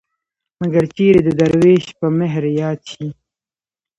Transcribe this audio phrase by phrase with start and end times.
[0.59, 3.07] مګر چېرې د دروېش په مهر ياد شي.